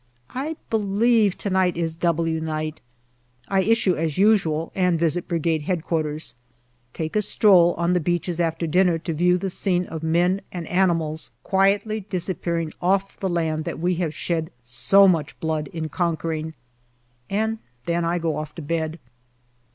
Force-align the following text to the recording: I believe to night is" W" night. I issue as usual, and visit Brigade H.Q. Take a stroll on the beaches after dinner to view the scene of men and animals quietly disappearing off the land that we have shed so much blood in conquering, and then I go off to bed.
I 0.33 0.55
believe 0.71 1.37
to 1.37 1.51
night 1.51 1.77
is" 1.77 1.95
W" 1.97 2.41
night. 2.41 2.81
I 3.47 3.59
issue 3.61 3.93
as 3.95 4.17
usual, 4.17 4.71
and 4.73 4.97
visit 4.97 5.27
Brigade 5.27 5.65
H.Q. 5.69 6.17
Take 6.95 7.15
a 7.15 7.21
stroll 7.21 7.75
on 7.75 7.93
the 7.93 7.99
beaches 7.99 8.39
after 8.39 8.65
dinner 8.65 8.97
to 8.97 9.13
view 9.13 9.37
the 9.37 9.51
scene 9.51 9.85
of 9.85 10.01
men 10.01 10.41
and 10.51 10.65
animals 10.69 11.29
quietly 11.43 11.99
disappearing 12.09 12.73
off 12.81 13.15
the 13.17 13.29
land 13.29 13.63
that 13.65 13.79
we 13.79 13.93
have 14.01 14.15
shed 14.15 14.49
so 14.63 15.07
much 15.07 15.39
blood 15.39 15.67
in 15.67 15.87
conquering, 15.87 16.55
and 17.29 17.59
then 17.85 18.03
I 18.03 18.17
go 18.17 18.37
off 18.37 18.55
to 18.55 18.63
bed. 18.63 18.97